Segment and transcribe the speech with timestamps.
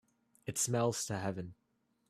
[0.47, 1.53] It smells to heaven